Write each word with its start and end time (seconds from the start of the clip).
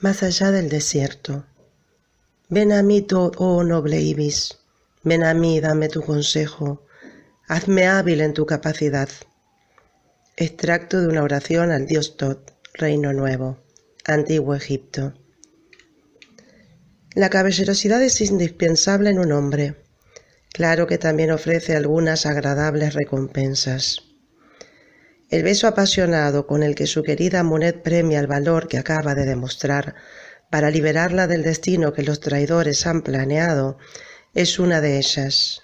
más 0.00 0.22
allá 0.22 0.50
del 0.50 0.68
desierto. 0.68 1.44
Ven 2.48 2.72
a 2.72 2.82
mí, 2.82 3.06
oh 3.12 3.62
noble 3.62 4.00
Ibis, 4.00 4.58
ven 5.04 5.22
a 5.22 5.34
mí, 5.34 5.60
dame 5.60 5.88
tu 5.88 6.02
consejo, 6.02 6.86
hazme 7.46 7.86
hábil 7.86 8.22
en 8.22 8.32
tu 8.32 8.46
capacidad. 8.46 9.08
Extracto 10.36 11.00
de 11.00 11.08
una 11.08 11.22
oración 11.22 11.70
al 11.70 11.86
dios 11.86 12.16
Tot, 12.16 12.52
Reino 12.72 13.12
Nuevo, 13.12 13.58
Antiguo 14.06 14.54
Egipto. 14.54 15.14
La 17.14 17.28
caballerosidad 17.28 18.02
es 18.02 18.20
indispensable 18.22 19.10
en 19.10 19.18
un 19.18 19.32
hombre. 19.32 19.76
Claro 20.52 20.86
que 20.86 20.96
también 20.96 21.30
ofrece 21.30 21.76
algunas 21.76 22.24
agradables 22.24 22.94
recompensas. 22.94 24.09
El 25.30 25.44
beso 25.44 25.68
apasionado 25.68 26.48
con 26.48 26.64
el 26.64 26.74
que 26.74 26.88
su 26.88 27.04
querida 27.04 27.44
Monet 27.44 27.82
premia 27.82 28.18
el 28.18 28.26
valor 28.26 28.66
que 28.66 28.78
acaba 28.78 29.14
de 29.14 29.24
demostrar 29.24 29.94
para 30.50 30.70
liberarla 30.70 31.28
del 31.28 31.44
destino 31.44 31.92
que 31.92 32.02
los 32.02 32.18
traidores 32.18 32.84
han 32.84 33.02
planeado 33.02 33.78
es 34.34 34.58
una 34.58 34.80
de 34.80 34.98
ellas. 34.98 35.60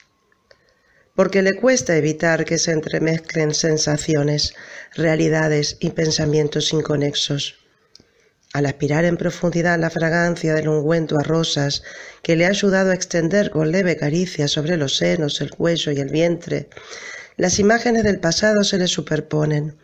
Porque 1.16 1.42
le 1.42 1.54
cuesta 1.54 1.96
evitar 1.96 2.44
que 2.44 2.58
se 2.58 2.70
entremezclen 2.70 3.54
sensaciones, 3.54 4.54
realidades 4.94 5.78
y 5.80 5.90
pensamientos 5.90 6.72
inconexos. 6.72 7.56
Al 8.52 8.66
aspirar 8.66 9.04
en 9.04 9.16
profundidad 9.16 9.80
la 9.80 9.90
fragancia 9.90 10.54
del 10.54 10.68
ungüento 10.68 11.18
a 11.18 11.24
rosas 11.24 11.82
que 12.22 12.36
le 12.36 12.46
ha 12.46 12.50
ayudado 12.50 12.92
a 12.92 12.94
extender 12.94 13.50
con 13.50 13.72
leve 13.72 13.96
caricia 13.96 14.46
sobre 14.46 14.76
los 14.76 14.96
senos, 14.96 15.40
el 15.40 15.50
cuello 15.50 15.90
y 15.90 15.98
el 15.98 16.10
vientre, 16.10 16.68
las 17.36 17.58
imágenes 17.58 18.02
del 18.02 18.18
pasado 18.18 18.64
se 18.64 18.78
le 18.78 18.86
superponen, 18.86 19.76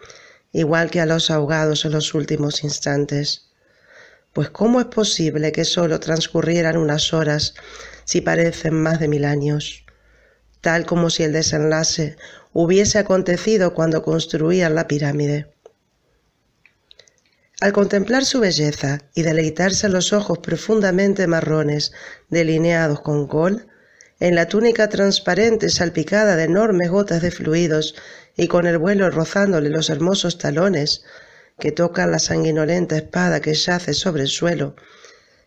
igual 0.52 0.90
que 0.90 1.00
a 1.00 1.06
los 1.06 1.30
ahogados 1.30 1.84
en 1.84 1.92
los 1.92 2.14
últimos 2.14 2.64
instantes. 2.64 3.50
Pues 4.32 4.48
¿cómo 4.50 4.80
es 4.80 4.86
posible 4.86 5.52
que 5.52 5.64
solo 5.64 6.00
transcurrieran 6.00 6.78
unas 6.78 7.12
horas 7.12 7.54
si 8.04 8.22
parecen 8.22 8.74
más 8.74 9.00
de 9.00 9.08
mil 9.08 9.24
años? 9.24 9.84
Tal 10.62 10.86
como 10.86 11.10
si 11.10 11.24
el 11.24 11.32
desenlace 11.32 12.16
hubiese 12.52 12.98
acontecido 12.98 13.74
cuando 13.74 14.02
construían 14.02 14.74
la 14.74 14.88
pirámide. 14.88 15.52
Al 17.60 17.72
contemplar 17.72 18.24
su 18.24 18.40
belleza 18.40 19.02
y 19.14 19.22
deleitarse 19.22 19.88
los 19.88 20.12
ojos 20.12 20.38
profundamente 20.38 21.26
marrones 21.26 21.92
delineados 22.28 23.02
con 23.02 23.28
col, 23.28 23.68
en 24.22 24.36
la 24.36 24.46
túnica 24.46 24.88
transparente 24.88 25.68
salpicada 25.68 26.36
de 26.36 26.44
enormes 26.44 26.90
gotas 26.90 27.22
de 27.22 27.32
fluidos 27.32 27.96
y 28.36 28.46
con 28.46 28.68
el 28.68 28.78
vuelo 28.78 29.10
rozándole 29.10 29.68
los 29.68 29.90
hermosos 29.90 30.38
talones 30.38 31.02
que 31.58 31.72
tocan 31.72 32.12
la 32.12 32.20
sanguinolenta 32.20 32.96
espada 32.96 33.40
que 33.40 33.52
yace 33.54 33.94
sobre 33.94 34.22
el 34.22 34.28
suelo, 34.28 34.76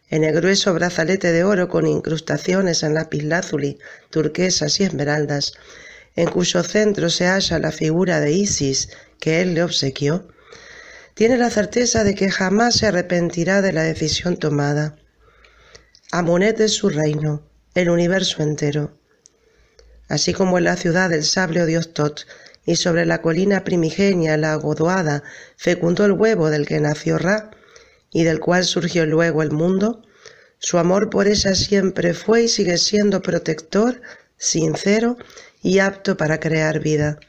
en 0.10 0.26
el 0.26 0.36
grueso 0.36 0.74
brazalete 0.74 1.32
de 1.32 1.46
oro 1.46 1.70
con 1.70 1.88
incrustaciones 1.88 2.84
en 2.84 2.96
lapislázuli, 2.96 3.80
turquesas 4.10 4.78
y 4.82 4.84
esmeraldas, 4.84 5.54
en 6.18 6.28
cuyo 6.28 6.62
centro 6.62 7.10
se 7.10 7.28
halla 7.28 7.60
la 7.60 7.72
figura 7.72 8.20
de 8.20 8.34
Isis 8.34 8.90
que 9.22 9.42
él 9.42 9.54
le 9.54 9.64
obsequió, 9.64 10.28
tiene 11.14 11.38
la 11.38 11.50
certeza 11.50 12.04
de 12.04 12.14
que 12.14 12.30
jamás 12.30 12.76
se 12.76 12.88
arrepentirá 12.88 13.62
de 13.62 13.72
la 13.72 13.84
decisión 13.84 14.36
tomada. 14.36 14.98
Amunet 16.12 16.60
es 16.60 16.74
su 16.74 16.90
reino, 16.90 17.55
el 17.76 17.90
universo 17.90 18.42
entero. 18.42 18.98
Así 20.08 20.34
como 20.34 20.58
en 20.58 20.64
la 20.64 20.78
ciudad 20.78 21.10
del 21.10 21.24
sable 21.24 21.66
dios 21.66 21.94
Tot 21.94 22.26
y 22.66 22.78
sobre 22.78 23.06
la 23.06 23.22
colina 23.22 23.64
primigenia 23.64 24.38
la 24.38 24.56
Godoada 24.56 25.24
fecundó 25.58 26.06
el 26.06 26.14
huevo 26.14 26.50
del 26.50 26.66
que 26.66 26.80
nació 26.80 27.18
Ra 27.18 27.52
y 28.12 28.24
del 28.24 28.40
cual 28.40 28.64
surgió 28.64 29.06
luego 29.06 29.44
el 29.44 29.52
mundo, 29.52 30.02
su 30.58 30.78
amor 30.78 31.10
por 31.10 31.28
ella 31.28 31.54
siempre 31.54 32.14
fue 32.14 32.44
y 32.44 32.48
sigue 32.48 32.78
siendo 32.78 33.22
protector, 33.22 34.02
sincero 34.38 35.18
y 35.62 35.80
apto 35.80 36.16
para 36.18 36.40
crear 36.40 36.80
vida. 36.80 37.20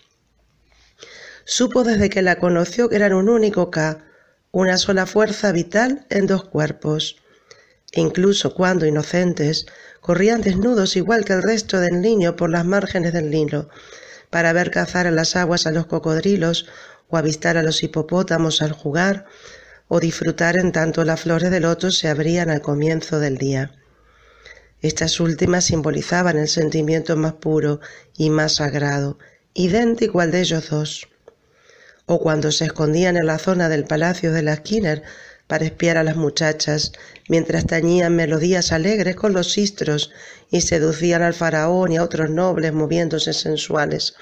Supo 1.44 1.84
desde 1.84 2.08
que 2.08 2.22
la 2.22 2.38
conoció 2.38 2.88
que 2.88 2.96
eran 2.96 3.14
un 3.14 3.28
único 3.28 3.70
K, 3.70 4.04
una 4.52 4.78
sola 4.78 5.06
fuerza 5.06 5.52
vital 5.52 6.06
en 6.08 6.26
dos 6.26 6.44
cuerpos. 6.44 7.16
Incluso 7.92 8.54
cuando 8.54 8.86
inocentes, 8.86 9.66
corrían 10.06 10.40
desnudos 10.40 10.94
igual 10.94 11.24
que 11.24 11.32
el 11.32 11.42
resto 11.42 11.80
del 11.80 12.00
niño 12.00 12.36
por 12.36 12.48
las 12.48 12.64
márgenes 12.64 13.12
del 13.12 13.28
Nilo, 13.28 13.68
para 14.30 14.52
ver 14.52 14.70
cazar 14.70 15.06
en 15.06 15.16
las 15.16 15.34
aguas 15.34 15.66
a 15.66 15.72
los 15.72 15.86
cocodrilos 15.86 16.66
o 17.08 17.16
avistar 17.16 17.56
a 17.56 17.64
los 17.64 17.82
hipopótamos 17.82 18.62
al 18.62 18.70
jugar, 18.70 19.26
o 19.88 19.98
disfrutar 19.98 20.60
en 20.60 20.70
tanto 20.70 21.04
las 21.04 21.22
flores 21.22 21.50
del 21.50 21.64
loto 21.64 21.90
se 21.90 22.08
abrían 22.08 22.50
al 22.50 22.60
comienzo 22.60 23.18
del 23.18 23.36
día. 23.36 23.72
Estas 24.80 25.18
últimas 25.18 25.64
simbolizaban 25.64 26.38
el 26.38 26.46
sentimiento 26.46 27.16
más 27.16 27.32
puro 27.32 27.80
y 28.16 28.30
más 28.30 28.54
sagrado, 28.54 29.18
idéntico 29.54 30.20
al 30.20 30.30
de 30.30 30.40
ellos 30.42 30.70
dos. 30.70 31.08
O 32.06 32.20
cuando 32.20 32.52
se 32.52 32.66
escondían 32.66 33.16
en 33.16 33.26
la 33.26 33.38
zona 33.38 33.68
del 33.68 33.84
palacio 33.84 34.32
de 34.32 34.42
la 34.42 34.54
Skinner 34.54 35.02
para 35.46 35.64
espiar 35.64 35.96
a 35.96 36.02
las 36.02 36.16
muchachas, 36.16 36.92
mientras 37.28 37.66
tañían 37.66 38.16
melodías 38.16 38.72
alegres 38.72 39.16
con 39.16 39.32
los 39.32 39.52
sistros 39.52 40.10
y 40.50 40.60
seducían 40.60 41.22
al 41.22 41.34
faraón 41.34 41.92
y 41.92 41.96
a 41.96 42.02
otros 42.02 42.30
nobles 42.30 42.72
moviéndose 42.72 43.32
sensuales. 43.32 44.14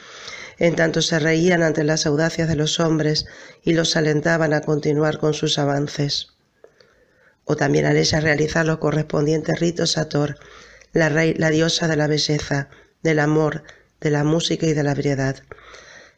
En 0.58 0.76
tanto 0.76 1.02
se 1.02 1.18
reían 1.18 1.62
ante 1.62 1.82
las 1.82 2.06
audacias 2.06 2.48
de 2.48 2.56
los 2.56 2.78
hombres 2.78 3.26
y 3.62 3.72
los 3.72 3.96
alentaban 3.96 4.52
a 4.52 4.60
continuar 4.60 5.18
con 5.18 5.34
sus 5.34 5.58
avances. 5.58 6.28
O 7.44 7.56
también 7.56 7.86
al 7.86 7.96
ella 7.96 8.20
realizar 8.20 8.64
los 8.64 8.78
correspondientes 8.78 9.58
ritos 9.58 9.98
a 9.98 10.08
Thor, 10.08 10.38
la, 10.92 11.08
rey, 11.08 11.34
la 11.34 11.50
diosa 11.50 11.88
de 11.88 11.96
la 11.96 12.06
belleza, 12.06 12.68
del 13.02 13.18
amor, 13.18 13.64
de 14.00 14.10
la 14.10 14.24
música 14.24 14.66
y 14.66 14.74
de 14.74 14.82
la 14.82 14.92
ebriedad. 14.92 15.42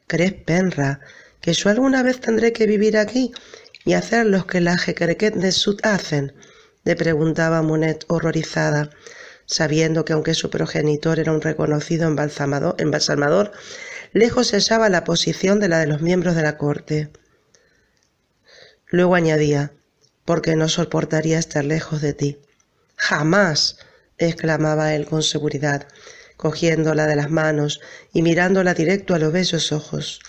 ¿Crees, 0.07 0.35
Penra, 0.35 1.01
que 1.41 1.53
yo 1.53 1.71
alguna 1.71 2.03
vez 2.03 2.21
tendré 2.21 2.53
que 2.53 2.67
vivir 2.67 2.97
aquí 2.97 3.33
y 3.87 3.95
hacer 3.95 4.27
los 4.27 4.45
que 4.45 4.61
la 4.61 4.77
Jequerequet 4.77 5.35
de 5.37 5.53
Sud 5.53 5.81
hacen? 5.83 6.35
le 6.85 6.97
preguntaba 6.97 7.63
Monet 7.63 8.05
horrorizada, 8.09 8.91
sabiendo 9.47 10.05
que 10.05 10.13
aunque 10.13 10.35
su 10.35 10.51
progenitor 10.51 11.19
era 11.19 11.33
un 11.33 11.41
reconocido 11.41 12.07
embalsamador, 12.07 12.75
embalsamador 12.79 13.53
lejos 14.13 14.51
hallaba 14.53 14.89
la 14.89 15.05
posición 15.05 15.61
de 15.61 15.69
la 15.69 15.79
de 15.79 15.87
los 15.87 16.01
miembros 16.01 16.35
de 16.35 16.43
la 16.43 16.59
corte. 16.59 17.11
Luego 18.89 19.15
añadía, 19.15 19.73
porque 20.25 20.57
no 20.57 20.69
soportaría 20.69 21.39
estar 21.39 21.65
lejos 21.65 22.03
de 22.03 22.13
ti. 22.13 22.39
Jamás, 22.97 23.79
exclamaba 24.19 24.95
él 24.95 25.07
con 25.07 25.23
seguridad, 25.23 25.87
cogiéndola 26.37 27.07
de 27.07 27.17
las 27.17 27.31
manos 27.31 27.81
y 28.13 28.23
mirándola 28.23 28.75
directo 28.75 29.15
a 29.15 29.19
los 29.19 29.33
bellos 29.33 29.71
ojos. 29.71 30.21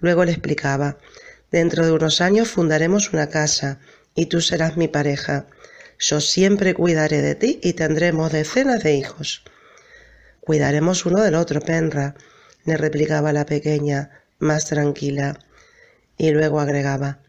Luego 0.00 0.24
le 0.24 0.32
explicaba, 0.32 0.98
dentro 1.50 1.86
de 1.86 1.92
unos 1.92 2.20
años 2.20 2.48
fundaremos 2.48 3.12
una 3.12 3.28
casa 3.28 3.78
y 4.14 4.26
tú 4.26 4.40
serás 4.40 4.76
mi 4.76 4.88
pareja. 4.88 5.46
Yo 5.98 6.20
siempre 6.20 6.74
cuidaré 6.74 7.22
de 7.22 7.34
ti 7.34 7.60
y 7.62 7.72
tendremos 7.72 8.32
decenas 8.32 8.82
de 8.82 8.94
hijos. 8.94 9.42
Cuidaremos 10.40 11.06
uno 11.06 11.22
del 11.22 11.34
otro, 11.34 11.60
Penra, 11.60 12.14
le 12.64 12.76
replicaba 12.76 13.32
la 13.32 13.46
pequeña, 13.46 14.10
más 14.38 14.66
tranquila. 14.66 15.38
Y 16.16 16.30
luego 16.30 16.60
agregaba, 16.60 17.20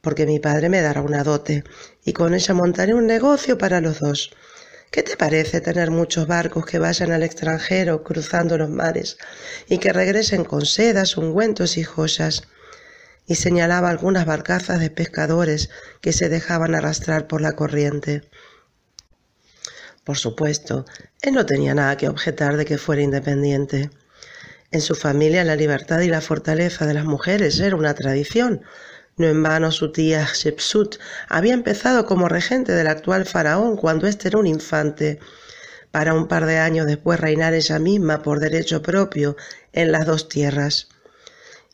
porque 0.00 0.26
mi 0.26 0.38
padre 0.38 0.68
me 0.68 0.80
dará 0.80 1.00
una 1.00 1.24
dote 1.24 1.64
y 2.04 2.12
con 2.12 2.34
ella 2.34 2.54
montaré 2.54 2.94
un 2.94 3.06
negocio 3.06 3.58
para 3.58 3.80
los 3.80 4.00
dos. 4.00 4.30
¿Qué 4.90 5.02
te 5.02 5.16
parece 5.16 5.60
tener 5.60 5.90
muchos 5.90 6.26
barcos 6.26 6.64
que 6.66 6.78
vayan 6.78 7.10
al 7.10 7.22
extranjero 7.22 8.04
cruzando 8.04 8.56
los 8.56 8.70
mares 8.70 9.18
y 9.68 9.78
que 9.78 9.92
regresen 9.92 10.44
con 10.44 10.64
sedas, 10.66 11.16
ungüentos 11.16 11.76
y 11.76 11.82
joyas? 11.82 12.44
Y 13.26 13.36
señalaba 13.36 13.88
algunas 13.88 14.26
barcazas 14.26 14.80
de 14.80 14.90
pescadores 14.90 15.70
que 16.00 16.12
se 16.12 16.28
dejaban 16.28 16.74
arrastrar 16.74 17.26
por 17.26 17.40
la 17.40 17.52
corriente. 17.52 18.22
Por 20.04 20.18
supuesto, 20.18 20.84
él 21.22 21.34
no 21.34 21.46
tenía 21.46 21.74
nada 21.74 21.96
que 21.96 22.08
objetar 22.08 22.56
de 22.56 22.66
que 22.66 22.76
fuera 22.76 23.02
independiente. 23.02 23.90
En 24.70 24.82
su 24.82 24.94
familia 24.94 25.44
la 25.44 25.56
libertad 25.56 26.00
y 26.00 26.08
la 26.08 26.20
fortaleza 26.20 26.86
de 26.86 26.94
las 26.94 27.04
mujeres 27.06 27.58
era 27.60 27.76
una 27.76 27.94
tradición. 27.94 28.62
No 29.16 29.28
en 29.28 29.42
vano 29.42 29.70
su 29.70 29.92
tía 29.92 30.28
Shepsut 30.34 30.96
había 31.28 31.54
empezado 31.54 32.04
como 32.04 32.28
regente 32.28 32.72
del 32.72 32.88
actual 32.88 33.24
faraón 33.24 33.76
cuando 33.76 34.06
éste 34.06 34.28
era 34.28 34.38
un 34.38 34.46
infante, 34.46 35.20
para 35.92 36.12
un 36.12 36.26
par 36.26 36.44
de 36.44 36.58
años 36.58 36.86
después 36.86 37.20
reinar 37.20 37.54
ella 37.54 37.78
misma 37.78 38.22
por 38.22 38.40
derecho 38.40 38.82
propio 38.82 39.36
en 39.72 39.92
las 39.92 40.04
dos 40.04 40.28
tierras 40.28 40.88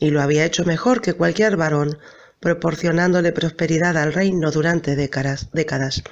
y 0.01 0.11
lo 0.11 0.21
había 0.23 0.45
hecho 0.45 0.65
mejor 0.65 1.03
que 1.03 1.13
cualquier 1.13 1.57
varón, 1.57 1.99
proporcionándole 2.41 3.33
prosperidad 3.33 3.97
al 3.99 4.13
reino 4.13 4.51
durante 4.51 4.97
décadas. 4.97 5.51
décadas. 5.53 6.03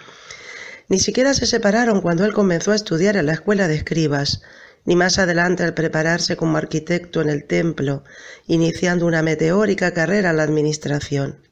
Ni 0.89 1.01
siquiera 1.01 1.35
se 1.35 1.47
separaron 1.47 2.01
cuando 2.01 2.25
él 2.25 2.33
comenzó 2.33 2.73
a 2.73 2.77
estudiar 2.77 3.17
en 3.17 3.27
la 3.27 3.33
escuela 3.33 3.67
de 3.67 3.75
escribas, 3.75 4.43
ni 4.85 4.95
más 4.95 5.19
adelante 5.19 5.65
al 5.65 5.75
prepararse 5.75 6.37
como 6.37 6.57
arquitecto 6.57 7.21
en 7.21 7.31
el 7.31 7.45
templo, 7.45 8.05
iniciando 8.47 9.07
una 9.07 9.23
meteórica 9.23 9.93
carrera 9.93 10.31
en 10.31 10.37
la 10.37 10.45
administración. 10.45 11.49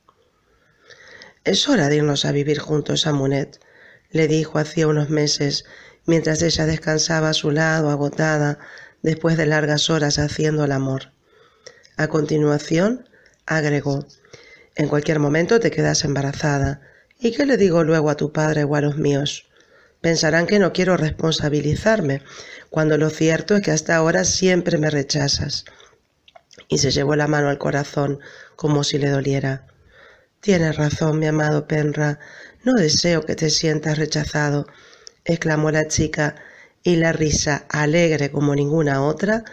Es 1.45 1.69
hora 1.69 1.89
de 1.89 1.97
irnos 1.97 2.25
a 2.25 2.33
vivir 2.33 2.59
juntos 2.59 3.07
a 3.07 3.13
Munet, 3.13 3.61
le 4.11 4.29
dijo 4.29 4.59
hacía 4.59 4.89
unos 4.89 5.11
meses, 5.11 5.65
mientras 6.07 6.43
ella 6.43 6.67
descansaba 6.67 7.31
a 7.31 7.35
su 7.35 7.51
lado, 7.51 7.91
agotada, 7.91 8.59
después 9.03 9.37
de 9.37 9.47
largas 9.47 9.91
horas 9.91 10.19
haciendo 10.19 10.65
el 10.65 10.73
amor. 10.73 11.16
A 11.99 12.09
continuación, 12.09 13.09
agregó, 13.47 14.07
en 14.75 14.89
cualquier 14.89 15.19
momento 15.19 15.61
te 15.61 15.71
quedas 15.71 16.05
embarazada. 16.05 16.83
¿Y 17.19 17.33
qué 17.33 17.47
le 17.47 17.57
digo 17.57 17.85
luego 17.85 18.11
a 18.11 18.17
tu 18.17 18.33
padre 18.33 18.65
o 18.65 18.77
a 18.77 18.83
los 18.83 18.99
míos? 18.99 19.47
Pensarán 20.03 20.47
que 20.47 20.59
no 20.59 20.75
quiero 20.75 20.99
responsabilizarme, 20.99 22.21
cuando 22.69 22.99
lo 22.99 23.09
cierto 23.09 23.57
es 23.57 23.63
que 23.63 23.71
hasta 23.71 23.97
ahora 23.97 24.25
siempre 24.25 24.77
me 24.77 24.91
rechazas. 24.91 25.65
Y 26.69 26.79
se 26.79 26.91
llevó 26.91 27.17
la 27.17 27.29
mano 27.29 27.49
al 27.49 27.57
corazón, 27.57 28.21
como 28.57 28.85
si 28.85 28.99
le 28.99 29.09
doliera. 29.09 29.67
Tienes 30.41 30.77
razón, 30.77 31.19
mi 31.19 31.27
amado 31.27 31.67
Penra. 31.67 32.19
No 32.63 32.75
deseo 32.75 33.23
que 33.23 33.37
te 33.37 33.49
sientas 33.49 33.97
rechazado, 33.97 34.67
exclamó 35.25 35.71
la 35.71 35.89
chica, 35.89 36.35
y 36.83 36.97
la 36.97 37.13
risa, 37.13 37.65
alegre 37.71 38.31
como 38.31 38.55
ninguna 38.55 39.03
otra, 39.03 39.45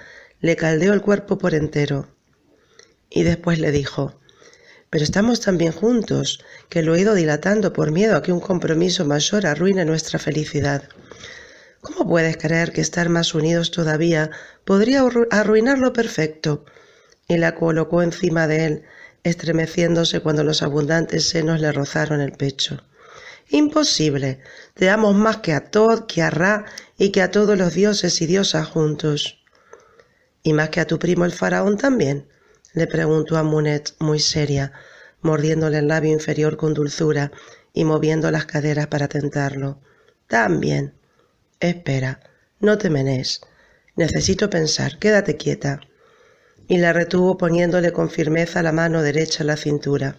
le 0.42 0.58
caldeó 0.58 0.94
el 0.94 1.02
cuerpo 1.02 1.38
por 1.38 1.56
entero. 1.56 2.13
Y 3.14 3.24
después 3.24 3.60
le 3.60 3.72
dijo 3.72 4.20
pero 4.94 5.06
estamos 5.06 5.40
tan 5.40 5.58
bien 5.58 5.72
juntos 5.72 6.46
que 6.70 6.84
lo 6.84 6.94
he 6.94 7.02
ido 7.02 7.16
dilatando 7.16 7.74
por 7.74 7.90
miedo 7.90 8.16
a 8.16 8.22
que 8.22 8.32
un 8.32 8.40
compromiso 8.40 9.06
mayor 9.06 9.48
arruine 9.48 9.86
nuestra 9.86 10.20
felicidad. 10.20 10.84
¿Cómo 11.82 12.08
puedes 12.08 12.38
creer 12.38 12.72
que 12.72 12.82
estar 12.82 13.10
más 13.10 13.34
unidos 13.34 13.72
todavía 13.72 14.30
podría 14.66 15.04
arruinar 15.32 15.80
lo 15.80 15.94
perfecto? 15.94 16.64
Y 17.28 17.38
la 17.38 17.56
colocó 17.56 18.04
encima 18.04 18.46
de 18.46 18.66
él, 18.68 18.84
estremeciéndose 19.24 20.20
cuando 20.20 20.44
los 20.44 20.62
abundantes 20.62 21.28
senos 21.28 21.60
le 21.60 21.72
rozaron 21.72 22.22
el 22.22 22.34
pecho. 22.34 22.84
Imposible. 23.50 24.42
Te 24.76 24.92
amo 24.92 25.12
más 25.14 25.38
que 25.38 25.54
a 25.54 25.72
Tod, 25.72 26.06
que 26.06 26.22
a 26.22 26.30
Ra 26.30 26.66
y 27.00 27.10
que 27.10 27.24
a 27.24 27.32
todos 27.32 27.58
los 27.58 27.74
dioses 27.74 28.22
y 28.22 28.28
diosas 28.28 28.68
juntos. 28.68 29.44
¿Y 30.44 30.54
más 30.54 30.70
que 30.70 30.82
a 30.82 30.86
tu 30.86 31.00
primo 31.00 31.26
el 31.26 31.32
faraón 31.32 31.80
también? 31.80 32.28
Le 32.74 32.88
preguntó 32.88 33.38
a 33.38 33.44
Munet 33.44 33.96
muy 34.00 34.20
seria, 34.20 34.74
mordiéndole 35.22 35.78
el 35.78 35.88
labio 35.88 36.12
inferior 36.12 36.58
con 36.58 36.74
dulzura 36.74 37.32
y 37.74 37.86
moviendo 37.86 38.30
las 38.32 38.46
caderas 38.46 38.88
para 38.88 39.08
tentarlo. 39.08 39.80
También. 40.28 40.94
Espera, 41.60 42.20
no 42.60 42.78
te 42.78 42.90
menes. 42.90 43.42
Necesito 43.96 44.50
pensar, 44.50 45.00
quédate 45.00 45.38
quieta. 45.38 45.82
Y 46.68 46.78
la 46.78 46.94
retuvo 46.94 47.38
poniéndole 47.38 47.92
con 47.92 48.10
firmeza 48.10 48.64
la 48.64 48.72
mano 48.72 49.02
derecha 49.02 49.44
en 49.44 49.48
la 49.48 49.58
cintura. 49.58 50.18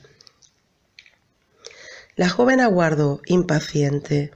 La 2.16 2.28
joven 2.28 2.60
aguardó, 2.60 3.20
impaciente, 3.26 4.30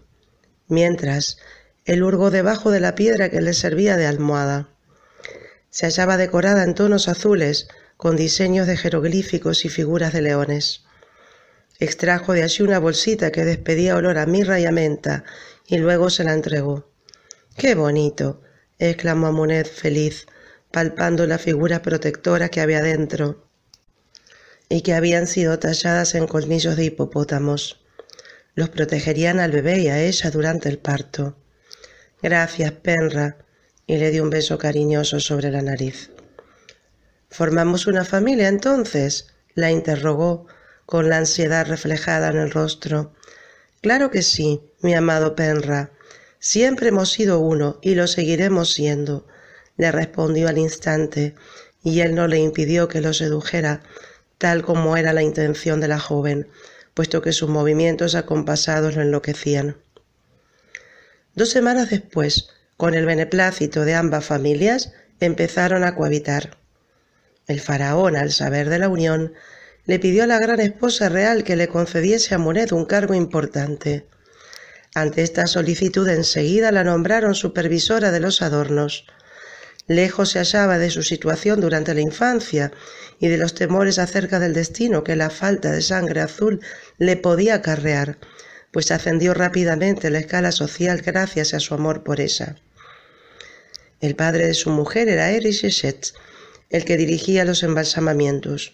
mientras 0.67 1.39
él 1.85 2.03
hurgó 2.03 2.31
debajo 2.31 2.71
de 2.71 2.81
la 2.81 2.95
piedra 2.95 3.31
que 3.31 3.41
le 3.41 3.55
servía 3.55 3.97
de 3.97 4.07
almohada. 4.07 4.69
Se 5.71 5.87
hallaba 5.87 6.17
decorada 6.17 6.65
en 6.65 6.75
tonos 6.75 7.09
azules, 7.09 7.69
con 7.99 8.15
diseños 8.15 8.69
de 8.69 8.77
jeroglíficos 8.77 9.65
y 9.65 9.69
figuras 9.69 10.13
de 10.13 10.23
leones. 10.23 10.85
Extrajo 11.81 12.33
de 12.33 12.45
allí 12.45 12.63
una 12.63 12.79
bolsita 12.79 13.33
que 13.33 13.45
despedía 13.45 13.97
olor 13.97 14.19
a 14.19 14.25
mirra 14.25 14.61
y 14.61 14.67
a 14.67 14.71
menta, 14.71 15.25
y 15.67 15.79
luego 15.79 16.09
se 16.09 16.23
la 16.23 16.33
entregó. 16.33 16.93
¡Qué 17.57 17.75
bonito! 17.75 18.41
exclamó 18.79 19.27
Amunet 19.27 19.69
feliz, 19.69 20.27
palpando 20.71 21.27
la 21.27 21.39
figura 21.39 21.83
protectora 21.83 22.51
que 22.51 22.61
había 22.61 22.83
dentro 22.83 23.49
y 24.69 24.83
que 24.83 24.95
habían 24.95 25.27
sido 25.27 25.59
talladas 25.59 26.15
en 26.15 26.29
colmillos 26.29 26.77
de 26.77 26.85
hipopótamos. 26.85 27.85
Los 28.55 28.69
protegerían 28.69 29.41
al 29.41 29.51
bebé 29.51 29.81
y 29.81 29.89
a 29.89 30.01
ella 30.01 30.31
durante 30.31 30.69
el 30.69 30.79
parto. 30.79 31.37
Gracias, 32.23 32.71
Penra, 32.71 33.39
y 33.89 33.97
le 33.97 34.13
dio 34.13 34.23
un 34.23 34.31
beso 34.31 34.57
cariñoso 34.57 35.19
sobre 35.19 35.51
la 35.51 35.63
nariz. 35.63 36.11
¿Formamos 37.31 37.87
una 37.87 38.05
familia 38.05 38.49
entonces? 38.49 39.29
la 39.55 39.71
interrogó, 39.71 40.47
con 40.87 41.09
la 41.09 41.19
ansiedad 41.19 41.67
reflejada 41.67 42.29
en 42.29 42.39
el 42.39 42.51
rostro. 42.51 43.13
Claro 43.83 44.11
que 44.11 44.23
sí, 44.23 44.61
mi 44.81 44.95
amado 44.95 45.35
Penra. 45.35 45.91
Siempre 46.39 46.89
hemos 46.89 47.11
sido 47.11 47.41
uno 47.41 47.79
y 47.83 47.95
lo 47.95 48.07
seguiremos 48.07 48.73
siendo, 48.73 49.27
le 49.77 49.93
respondió 49.93 50.49
al 50.49 50.59
instante, 50.59 51.35
y 51.83 52.01
él 52.01 52.15
no 52.15 52.29
le 52.29 52.39
impidió 52.39 52.89
que 52.89 53.01
lo 53.01 53.13
sedujera, 53.13 53.83
tal 54.39 54.63
como 54.63 54.97
era 54.97 55.13
la 55.13 55.23
intención 55.23 55.81
de 55.81 55.89
la 55.89 55.99
joven, 55.99 56.49
puesto 56.95 57.21
que 57.21 57.33
sus 57.33 57.49
movimientos 57.49 58.15
acompasados 58.15 58.97
lo 58.97 59.03
enloquecían. 59.03 59.77
Dos 61.35 61.51
semanas 61.51 61.91
después, 61.91 62.49
con 62.77 62.95
el 62.95 63.07
beneplácito 63.07 63.85
de 63.85 63.95
ambas 63.95 64.25
familias, 64.25 64.93
empezaron 65.21 65.85
a 65.85 65.95
cohabitar. 65.95 66.57
El 67.49 67.61
faraón, 67.61 68.15
al 68.15 68.31
saber 68.31 68.69
de 68.69 68.79
la 68.79 68.91
unión, 68.91 69.33
le 69.87 69.99
pidió 69.99 70.25
a 70.25 70.27
la 70.27 70.39
gran 70.39 70.61
esposa 70.61 71.09
real 71.09 71.45
que 71.45 71.57
le 71.57 71.69
concediese 71.69 72.35
a 72.35 72.39
Monet 72.39 72.73
un 72.73 72.85
cargo 72.85 73.15
importante. 73.15 74.07
Ante 74.95 75.23
esta 75.23 75.47
solicitud 75.47 76.07
enseguida 76.09 76.71
la 76.73 76.85
nombraron 76.85 77.35
supervisora 77.35 78.11
de 78.11 78.21
los 78.21 78.43
adornos. 78.43 79.07
Lejos 79.87 80.29
se 80.29 80.41
hallaba 80.41 80.77
de 80.77 80.91
su 80.91 81.03
situación 81.03 81.63
durante 81.63 81.95
la 81.95 82.03
infancia 82.03 82.71
y 83.19 83.29
de 83.29 83.39
los 83.39 83.55
temores 83.55 83.99
acerca 83.99 84.39
del 84.39 84.53
destino 84.53 85.03
que 85.03 85.17
la 85.17 85.31
falta 85.31 85.73
de 85.73 85.81
sangre 85.81 86.21
azul 86.21 86.61
le 86.99 87.17
podía 87.17 87.55
acarrear, 87.55 88.19
pues 88.71 88.91
ascendió 88.91 89.33
rápidamente 89.33 90.11
la 90.11 90.19
escala 90.19 90.53
social 90.53 91.01
gracias 91.01 91.55
a 91.55 91.61
su 91.61 91.73
amor 91.73 92.05
por 92.05 92.21
ella. 92.21 92.57
El 94.03 94.15
padre 94.17 94.47
de 94.47 94.55
su 94.55 94.69
mujer 94.69 95.09
era 95.09 95.31
Erich 95.31 95.65
el 96.71 96.85
que 96.85 96.97
dirigía 96.97 97.45
los 97.45 97.63
embalsamamientos. 97.63 98.73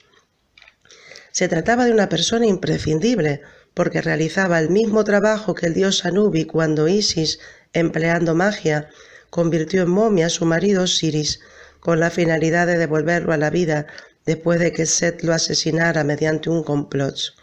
Se 1.31 1.49
trataba 1.49 1.85
de 1.85 1.93
una 1.93 2.09
persona 2.09 2.47
imprescindible, 2.47 3.43
porque 3.75 4.01
realizaba 4.01 4.61
el 4.61 4.71
mismo 4.71 5.03
trabajo 5.05 5.55
que 5.55 5.67
el 5.67 5.75
dios 5.75 6.05
Anubi 6.05 6.45
cuando 6.45 6.87
Isis, 6.87 7.41
empleando 7.73 8.35
magia, 8.35 8.89
convirtió 9.31 9.83
en 9.83 9.91
momia 9.91 10.27
a 10.27 10.31
su 10.31 10.45
marido 10.45 10.85
Osiris, 10.85 11.41
con 11.81 11.99
la 12.01 12.11
finalidad 12.11 12.67
de 12.67 12.79
devolverlo 12.79 13.33
a 13.33 13.37
la 13.37 13.51
vida 13.51 13.87
después 14.25 14.61
de 14.61 14.73
que 14.73 14.87
Set 14.87 15.23
lo 15.23 15.35
asesinara 15.35 16.05
mediante 16.05 16.51
un 16.51 16.63
complot. 16.63 17.35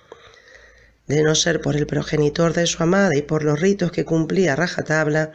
De 1.06 1.22
no 1.22 1.36
ser 1.36 1.62
por 1.62 1.76
el 1.76 1.86
progenitor 1.86 2.54
de 2.54 2.66
su 2.66 2.82
amada 2.82 3.16
y 3.16 3.22
por 3.22 3.44
los 3.44 3.60
ritos 3.60 3.92
que 3.92 4.06
cumplía 4.06 4.56
rajatabla, 4.56 5.34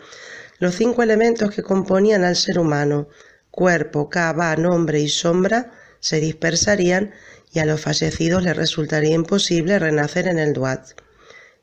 los 0.59 0.75
cinco 0.75 1.02
elementos 1.02 1.50
que 1.50 1.62
componían 1.62 2.25
al 2.25 2.37
ser 2.37 2.59
humano, 2.59 3.09
cuerpo, 3.57 4.09
cava, 4.11 4.55
nombre 4.55 5.01
y 5.01 5.09
sombra 5.09 5.73
se 5.99 6.21
dispersarían 6.21 7.13
y 7.53 7.59
a 7.59 7.65
los 7.65 7.81
fallecidos 7.81 8.45
les 8.45 8.55
resultaría 8.55 9.15
imposible 9.15 9.79
renacer 9.79 10.29
en 10.29 10.39
el 10.39 10.53
Duat. 10.53 10.91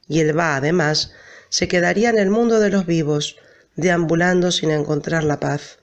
Y 0.07 0.19
el 0.19 0.33
Ba, 0.33 0.57
además, 0.57 1.13
se 1.49 1.67
quedaría 1.67 2.09
en 2.09 2.17
el 2.17 2.31
mundo 2.31 2.59
de 2.59 2.71
los 2.71 2.87
vivos, 2.87 3.37
deambulando 3.75 4.51
sin 4.51 4.71
encontrar 4.71 5.23
la 5.23 5.39
paz. 5.39 5.77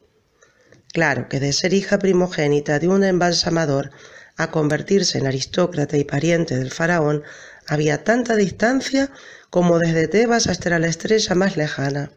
Claro 0.92 1.28
que 1.28 1.38
de 1.38 1.52
ser 1.52 1.72
hija 1.72 2.00
primogénita 2.00 2.80
de 2.80 2.88
un 2.88 3.04
embalsamador 3.04 3.92
a 4.36 4.50
convertirse 4.50 5.18
en 5.18 5.28
aristócrata 5.28 5.96
y 5.96 6.02
pariente 6.02 6.58
del 6.58 6.72
faraón 6.72 7.22
había 7.68 8.02
tanta 8.02 8.34
distancia 8.34 9.10
como 9.48 9.78
desde 9.78 10.08
Tebas 10.08 10.48
hasta 10.48 10.76
la 10.80 10.88
estrella 10.88 11.36
más 11.36 11.56
lejana. 11.56 12.10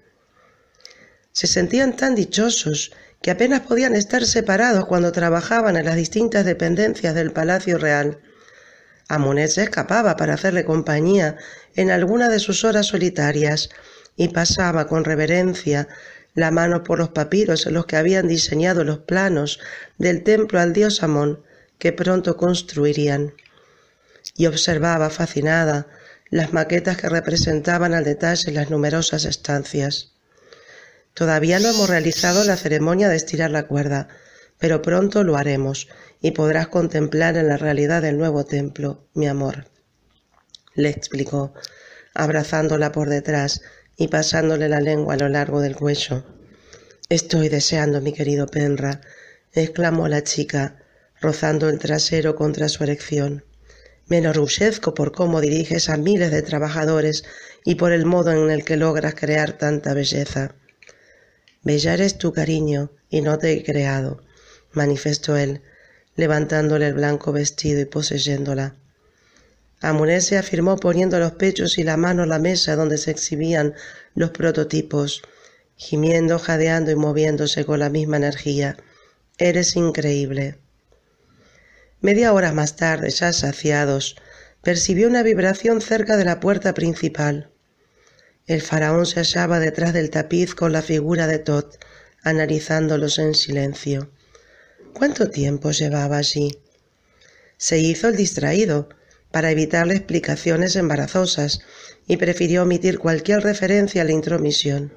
Se 1.31 1.45
sentían 1.45 1.95
tan 1.95 2.15
dichosos 2.15 2.91
que 3.23 3.31
apenas 3.31 3.61
podían 3.61 3.95
estar 3.95 4.25
separados 4.25 4.85
cuando 4.85 5.13
trabajaban 5.13 5.77
en 5.77 5.85
las 5.85 5.95
distintas 5.95 6.43
dependencias 6.43 7.15
del 7.15 7.31
Palacio 7.31 7.77
Real. 7.77 8.19
Amunet 9.07 9.49
se 9.49 9.63
escapaba 9.63 10.17
para 10.17 10.33
hacerle 10.33 10.65
compañía 10.65 11.37
en 11.73 11.89
alguna 11.89 12.27
de 12.27 12.39
sus 12.39 12.65
horas 12.65 12.87
solitarias 12.87 13.69
y 14.17 14.27
pasaba 14.27 14.87
con 14.87 15.05
reverencia 15.05 15.87
la 16.33 16.51
mano 16.51 16.83
por 16.83 16.99
los 16.99 17.09
papiros 17.09 17.65
en 17.65 17.75
los 17.75 17.85
que 17.85 17.95
habían 17.95 18.27
diseñado 18.27 18.83
los 18.83 18.99
planos 18.99 19.61
del 19.97 20.23
templo 20.23 20.59
al 20.59 20.73
dios 20.73 21.01
Amón 21.01 21.41
que 21.79 21.93
pronto 21.93 22.35
construirían. 22.35 23.35
Y 24.35 24.47
observaba 24.47 25.09
fascinada 25.09 25.87
las 26.29 26.51
maquetas 26.51 26.97
que 26.97 27.07
representaban 27.07 27.93
al 27.93 28.03
detalle 28.03 28.51
las 28.51 28.69
numerosas 28.69 29.23
estancias. 29.23 30.12
Todavía 31.13 31.59
no 31.59 31.69
hemos 31.69 31.89
realizado 31.89 32.43
la 32.43 32.57
ceremonia 32.57 33.07
de 33.07 33.15
estirar 33.15 33.51
la 33.51 33.67
cuerda, 33.67 34.07
pero 34.57 34.81
pronto 34.81 35.23
lo 35.23 35.37
haremos 35.37 35.87
y 36.21 36.31
podrás 36.31 36.69
contemplar 36.69 37.37
en 37.37 37.49
la 37.49 37.57
realidad 37.57 38.01
del 38.01 38.17
nuevo 38.17 38.45
templo, 38.45 39.07
mi 39.13 39.27
amor. 39.27 39.65
Le 40.73 40.89
explicó, 40.89 41.53
abrazándola 42.15 42.91
por 42.91 43.09
detrás 43.09 43.61
y 43.95 44.07
pasándole 44.07 44.69
la 44.69 44.79
lengua 44.79 45.13
a 45.13 45.17
lo 45.17 45.29
largo 45.29 45.61
del 45.61 45.75
cuello. 45.75 46.25
Estoy 47.09 47.49
deseando, 47.49 48.01
mi 48.01 48.11
querido 48.11 48.47
Penra, 48.47 49.01
exclamó 49.51 50.07
la 50.07 50.23
chica, 50.23 50.83
rozando 51.21 51.69
el 51.69 51.77
trasero 51.77 52.35
contra 52.35 52.69
su 52.69 52.83
erección. 52.83 53.45
Me 54.07 54.17
enorgullezco 54.17 54.95
por 54.95 55.11
cómo 55.11 55.41
diriges 55.41 55.89
a 55.89 55.97
miles 55.97 56.31
de 56.31 56.41
trabajadores 56.41 57.23
y 57.63 57.75
por 57.75 57.91
el 57.91 58.05
modo 58.05 58.31
en 58.31 58.49
el 58.49 58.65
que 58.65 58.77
logras 58.77 59.13
crear 59.13 59.57
tanta 59.59 59.93
belleza. 59.93 60.55
Bella 61.63 61.93
eres 61.93 62.17
tu 62.17 62.33
cariño, 62.33 62.91
y 63.09 63.21
no 63.21 63.37
te 63.37 63.53
he 63.53 63.63
creado, 63.63 64.21
manifestó 64.73 65.37
él, 65.37 65.61
levantándole 66.15 66.87
el 66.87 66.93
blanco 66.93 67.31
vestido 67.31 67.79
y 67.79 67.85
poseyéndola. 67.85 68.75
Amunet 69.79 70.21
se 70.21 70.37
afirmó 70.37 70.77
poniendo 70.77 71.19
los 71.19 71.33
pechos 71.33 71.77
y 71.77 71.83
la 71.83 71.97
mano 71.97 72.23
a 72.23 72.25
la 72.25 72.39
mesa 72.39 72.75
donde 72.75 72.97
se 72.97 73.11
exhibían 73.11 73.73
los 74.15 74.31
prototipos, 74.31 75.21
gimiendo, 75.75 76.39
jadeando 76.39 76.91
y 76.91 76.95
moviéndose 76.95 77.65
con 77.65 77.79
la 77.79 77.89
misma 77.89 78.17
energía. 78.17 78.77
Eres 79.37 79.75
increíble. 79.75 80.57
Media 82.01 82.33
hora 82.33 82.51
más 82.51 82.75
tarde, 82.75 83.09
ya 83.09 83.31
saciados, 83.31 84.15
percibió 84.61 85.07
una 85.07 85.23
vibración 85.23 85.81
cerca 85.81 86.17
de 86.17 86.25
la 86.25 86.39
puerta 86.39 86.73
principal. 86.73 87.52
El 88.45 88.61
faraón 88.61 89.05
se 89.05 89.21
hallaba 89.21 89.61
detrás 89.61 89.93
del 89.93 90.09
tapiz 90.09 90.53
con 90.53 90.73
la 90.73 90.81
figura 90.81 91.27
de 91.27 91.39
Tot, 91.39 91.79
analizándolos 92.23 93.17
en 93.17 93.35
silencio. 93.35 94.09
¿Cuánto 94.93 95.29
tiempo 95.29 95.71
llevaba 95.71 96.17
allí? 96.17 96.59
Se 97.55 97.79
hizo 97.79 98.09
el 98.09 98.17
distraído 98.17 98.89
para 99.31 99.49
evitarle 99.49 99.95
explicaciones 99.95 100.75
embarazosas 100.75 101.61
y 102.05 102.17
prefirió 102.17 102.63
omitir 102.63 102.99
cualquier 102.99 103.43
referencia 103.43 104.01
a 104.01 104.05
la 104.05 104.11
intromisión. 104.11 104.93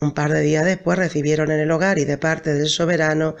Un 0.00 0.14
par 0.14 0.32
de 0.32 0.40
días 0.40 0.64
después 0.64 0.98
recibieron 0.98 1.50
en 1.50 1.58
el 1.58 1.70
hogar 1.72 1.98
y 1.98 2.04
de 2.04 2.16
parte 2.16 2.54
del 2.54 2.68
soberano 2.68 3.34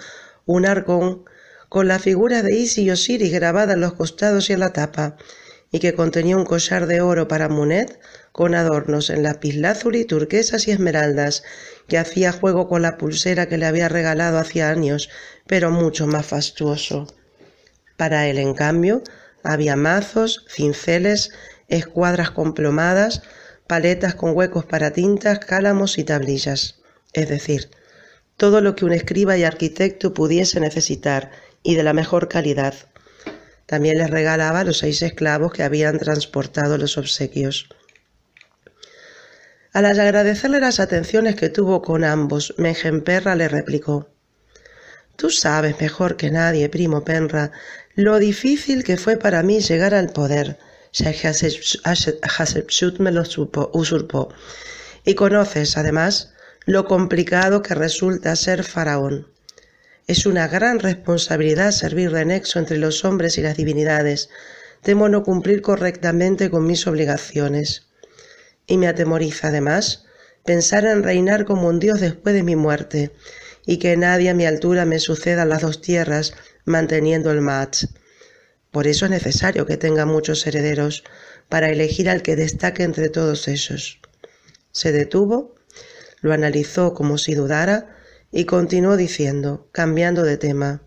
un 0.46 0.66
arcón 0.66 1.24
con 1.68 1.86
la 1.86 2.00
figura 2.00 2.42
de 2.42 2.56
Isis 2.56 2.78
y 2.78 2.90
Osiris 2.90 3.32
grabada 3.32 3.74
en 3.74 3.80
los 3.80 3.92
costados 3.92 4.50
y 4.50 4.54
en 4.54 4.60
la 4.60 4.72
tapa, 4.72 5.16
y 5.70 5.78
que 5.78 5.94
contenía 5.94 6.36
un 6.36 6.44
collar 6.44 6.88
de 6.88 7.00
oro 7.00 7.28
para 7.28 7.48
Munet 7.48 8.00
con 8.40 8.54
adornos 8.54 9.10
en 9.10 9.22
lapislázuli, 9.22 10.06
turquesas 10.06 10.66
y 10.66 10.70
esmeraldas, 10.70 11.42
que 11.88 11.98
hacía 11.98 12.32
juego 12.32 12.68
con 12.68 12.80
la 12.80 12.96
pulsera 12.96 13.50
que 13.50 13.58
le 13.58 13.66
había 13.66 13.90
regalado 13.90 14.38
hacía 14.38 14.70
años, 14.70 15.10
pero 15.46 15.70
mucho 15.70 16.06
más 16.06 16.24
fastuoso. 16.24 17.06
Para 17.98 18.28
él, 18.28 18.38
en 18.38 18.54
cambio, 18.54 19.02
había 19.42 19.76
mazos, 19.76 20.46
cinceles, 20.48 21.32
escuadras 21.68 22.30
complomadas, 22.30 23.20
paletas 23.66 24.14
con 24.14 24.34
huecos 24.34 24.64
para 24.64 24.92
tintas, 24.92 25.40
cálamos 25.40 25.98
y 25.98 26.04
tablillas. 26.04 26.80
Es 27.12 27.28
decir, 27.28 27.68
todo 28.38 28.62
lo 28.62 28.74
que 28.74 28.86
un 28.86 28.94
escriba 28.94 29.36
y 29.36 29.44
arquitecto 29.44 30.14
pudiese 30.14 30.60
necesitar 30.60 31.30
y 31.62 31.74
de 31.74 31.82
la 31.82 31.92
mejor 31.92 32.28
calidad. 32.28 32.72
También 33.66 33.98
les 33.98 34.08
regalaba 34.08 34.64
los 34.64 34.78
seis 34.78 35.02
esclavos 35.02 35.52
que 35.52 35.62
habían 35.62 35.98
transportado 35.98 36.78
los 36.78 36.96
obsequios. 36.96 37.68
Al 39.72 39.86
agradecerle 39.86 40.60
las 40.60 40.80
atenciones 40.80 41.36
que 41.36 41.48
tuvo 41.48 41.80
con 41.80 42.04
ambos, 42.04 42.54
Mengenperra 42.58 43.36
le 43.36 43.48
replicó 43.48 44.08
Tú 45.16 45.30
sabes 45.30 45.80
mejor 45.80 46.16
que 46.16 46.30
nadie, 46.30 46.68
primo 46.68 47.04
Penra, 47.04 47.52
lo 47.94 48.18
difícil 48.18 48.82
que 48.82 48.96
fue 48.96 49.16
para 49.16 49.42
mí 49.42 49.60
llegar 49.60 49.94
al 49.94 50.10
poder, 50.10 50.58
Hatshepsut 50.92 52.98
me 52.98 53.12
lo 53.12 53.22
usurpó. 53.72 54.34
Y 55.04 55.14
conoces, 55.14 55.76
además, 55.76 56.32
lo 56.66 56.86
complicado 56.86 57.62
que 57.62 57.74
resulta 57.74 58.34
ser 58.34 58.64
faraón. 58.64 59.28
Es 60.06 60.26
una 60.26 60.48
gran 60.48 60.80
responsabilidad 60.80 61.70
servir 61.70 62.10
de 62.10 62.24
nexo 62.24 62.58
entre 62.58 62.78
los 62.78 63.04
hombres 63.04 63.38
y 63.38 63.42
las 63.42 63.56
divinidades. 63.56 64.30
Temo 64.82 65.08
no 65.08 65.22
cumplir 65.22 65.62
correctamente 65.62 66.50
con 66.50 66.66
mis 66.66 66.86
obligaciones. 66.86 67.89
Y 68.70 68.76
me 68.76 68.86
atemoriza 68.86 69.48
además 69.48 70.04
pensar 70.44 70.84
en 70.84 71.02
reinar 71.02 71.44
como 71.44 71.66
un 71.66 71.80
dios 71.80 72.00
después 72.00 72.36
de 72.36 72.44
mi 72.44 72.54
muerte, 72.54 73.10
y 73.66 73.78
que 73.78 73.96
nadie 73.96 74.30
a 74.30 74.34
mi 74.34 74.46
altura 74.46 74.84
me 74.84 75.00
suceda 75.00 75.44
las 75.44 75.62
dos 75.62 75.80
tierras 75.80 76.34
manteniendo 76.64 77.32
el 77.32 77.40
match. 77.40 77.86
Por 78.70 78.86
eso 78.86 79.06
es 79.06 79.10
necesario 79.10 79.66
que 79.66 79.76
tenga 79.76 80.06
muchos 80.06 80.46
herederos, 80.46 81.02
para 81.48 81.68
elegir 81.68 82.08
al 82.08 82.22
que 82.22 82.36
destaque 82.36 82.84
entre 82.84 83.08
todos 83.08 83.48
ellos. 83.48 84.00
Se 84.70 84.92
detuvo, 84.92 85.56
lo 86.20 86.32
analizó 86.32 86.94
como 86.94 87.18
si 87.18 87.34
dudara, 87.34 87.96
y 88.30 88.44
continuó 88.44 88.96
diciendo, 88.96 89.68
cambiando 89.72 90.22
de 90.22 90.36
tema, 90.36 90.82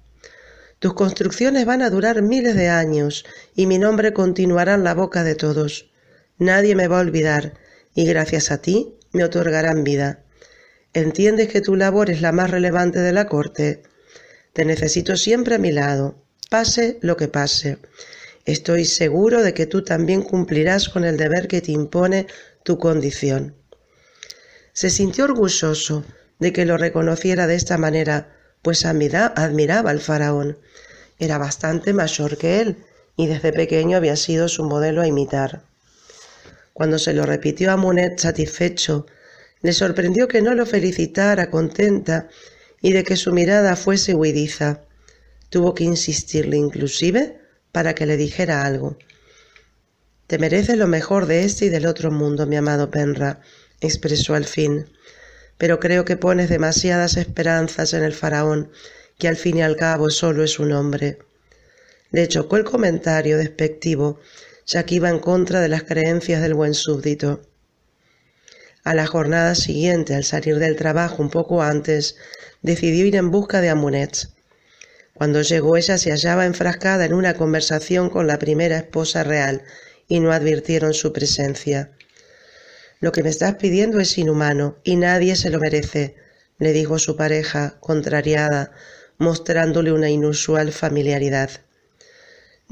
Tus 0.79 0.93
construcciones 0.93 1.65
van 1.65 1.81
a 1.81 1.89
durar 1.89 2.21
miles 2.21 2.55
de 2.55 2.69
años 2.69 3.25
y 3.55 3.67
mi 3.67 3.77
nombre 3.77 4.13
continuará 4.13 4.75
en 4.75 4.85
la 4.85 4.93
boca 4.93 5.25
de 5.25 5.35
todos. 5.35 5.91
Nadie 6.37 6.75
me 6.75 6.87
va 6.87 6.99
a 6.99 7.01
olvidar 7.01 7.61
y 7.95 8.05
gracias 8.05 8.51
a 8.51 8.61
ti 8.61 8.95
me 9.11 9.23
otorgarán 9.23 9.83
vida. 9.83 10.23
¿Entiendes 10.93 11.49
que 11.49 11.61
tu 11.61 11.75
labor 11.75 12.09
es 12.09 12.21
la 12.21 12.31
más 12.31 12.49
relevante 12.49 12.99
de 12.99 13.13
la 13.13 13.27
corte? 13.27 13.83
Te 14.53 14.65
necesito 14.65 15.17
siempre 15.17 15.55
a 15.55 15.59
mi 15.59 15.71
lado, 15.71 16.23
pase 16.49 16.99
lo 17.01 17.17
que 17.17 17.27
pase. 17.27 17.79
Estoy 18.45 18.85
seguro 18.85 19.41
de 19.41 19.53
que 19.53 19.65
tú 19.65 19.83
también 19.83 20.21
cumplirás 20.21 20.89
con 20.89 21.05
el 21.05 21.17
deber 21.17 21.47
que 21.47 21.61
te 21.61 21.71
impone 21.71 22.27
tu 22.63 22.77
condición. 22.77 23.55
Se 24.73 24.89
sintió 24.89 25.25
orgulloso 25.25 26.03
de 26.39 26.51
que 26.51 26.65
lo 26.65 26.77
reconociera 26.77 27.47
de 27.47 27.55
esta 27.55 27.77
manera, 27.77 28.35
pues 28.61 28.85
admiraba 28.85 29.89
al 29.89 29.99
faraón. 29.99 30.57
Era 31.19 31.37
bastante 31.37 31.93
mayor 31.93 32.37
que 32.37 32.59
él 32.59 32.77
y 33.15 33.27
desde 33.27 33.53
pequeño 33.53 33.97
había 33.97 34.15
sido 34.15 34.47
su 34.49 34.63
modelo 34.63 35.01
a 35.01 35.07
imitar. 35.07 35.63
Cuando 36.73 36.99
se 36.99 37.13
lo 37.13 37.25
repitió 37.25 37.71
a 37.71 37.77
Munet 37.77 38.19
satisfecho, 38.19 39.05
le 39.61 39.73
sorprendió 39.73 40.27
que 40.27 40.41
no 40.41 40.53
lo 40.55 40.65
felicitara 40.65 41.49
contenta 41.49 42.27
y 42.81 42.91
de 42.91 43.03
que 43.03 43.15
su 43.15 43.31
mirada 43.31 43.75
fuese 43.75 44.13
huidiza. 44.13 44.81
Tuvo 45.49 45.73
que 45.73 45.83
insistirle 45.83 46.57
inclusive 46.57 47.39
para 47.71 47.95
que 47.95 48.05
le 48.05 48.17
dijera 48.17 48.65
algo. 48.65 48.97
Te 50.27 50.37
mereces 50.39 50.77
lo 50.77 50.87
mejor 50.87 51.27
de 51.27 51.45
este 51.45 51.65
y 51.65 51.69
del 51.69 51.85
otro 51.85 52.11
mundo, 52.11 52.47
mi 52.47 52.55
amado 52.55 52.89
Penra, 52.89 53.41
expresó 53.79 54.35
al 54.35 54.45
fin 54.45 54.87
pero 55.57 55.79
creo 55.79 56.03
que 56.05 56.17
pones 56.17 56.49
demasiadas 56.49 57.17
esperanzas 57.17 57.93
en 57.93 58.03
el 58.03 58.13
faraón, 58.13 58.71
que 59.17 59.27
al 59.27 59.37
fin 59.37 59.57
y 59.57 59.61
al 59.61 59.77
cabo 59.77 60.09
solo 60.09 60.43
es 60.43 60.59
un 60.59 60.71
hombre. 60.71 61.19
Le 62.11 62.27
chocó 62.27 62.57
el 62.57 62.63
comentario 62.63 63.37
despectivo, 63.37 64.19
ya 64.65 64.85
que 64.85 64.95
iba 64.95 65.09
en 65.09 65.19
contra 65.19 65.61
de 65.61 65.67
las 65.67 65.83
creencias 65.83 66.41
del 66.41 66.53
buen 66.53 66.73
súbdito. 66.73 67.41
A 68.83 68.93
la 68.93 69.07
jornada 69.07 69.55
siguiente, 69.55 70.13
al 70.13 70.23
salir 70.23 70.59
del 70.59 70.75
trabajo 70.75 71.21
un 71.21 71.29
poco 71.29 71.61
antes, 71.61 72.17
decidió 72.61 73.05
ir 73.05 73.15
en 73.15 73.31
busca 73.31 73.61
de 73.61 73.69
Amunet. 73.69 74.29
Cuando 75.13 75.41
llegó 75.41 75.77
ella 75.77 75.97
se 75.97 76.11
hallaba 76.11 76.45
enfrascada 76.45 77.05
en 77.05 77.13
una 77.13 77.35
conversación 77.35 78.09
con 78.09 78.27
la 78.27 78.39
primera 78.39 78.77
esposa 78.77 79.23
real 79.23 79.63
y 80.07 80.19
no 80.19 80.31
advirtieron 80.31 80.93
su 80.93 81.13
presencia. 81.13 81.91
Lo 82.99 83.11
que 83.11 83.23
me 83.23 83.29
estás 83.29 83.55
pidiendo 83.55 83.99
es 83.99 84.17
inhumano 84.17 84.77
y 84.83 84.95
nadie 84.95 85.35
se 85.35 85.49
lo 85.49 85.59
merece, 85.59 86.15
le 86.57 86.73
dijo 86.73 86.99
su 86.99 87.15
pareja, 87.15 87.77
contrariada, 87.79 88.71
mostrándole 89.17 89.91
una 89.91 90.09
inusual 90.09 90.71
familiaridad. 90.71 91.51